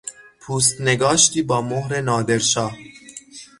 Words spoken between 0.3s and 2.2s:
پوست نگاشتی با مهر